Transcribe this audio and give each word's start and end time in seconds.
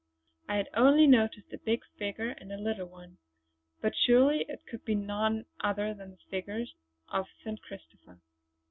I 0.49 0.55
had 0.55 0.67
only 0.73 1.05
noticed 1.05 1.53
a 1.53 1.59
big 1.59 1.83
figure 1.99 2.29
and 2.31 2.51
a 2.51 2.57
little 2.57 2.87
one; 2.87 3.19
but 3.81 3.93
surely 3.95 4.45
it 4.49 4.65
could 4.65 4.83
be 4.83 4.95
none 4.95 5.45
other 5.59 5.93
than 5.93 6.13
a 6.13 6.29
figure 6.31 6.65
of 7.09 7.27
St. 7.43 7.61
Christopher. 7.61 8.17